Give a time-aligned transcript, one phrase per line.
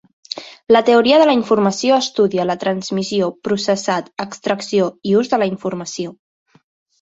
[0.75, 6.17] La teoria de la informació estudia la transmissió, processat, extracció i ús de la informació.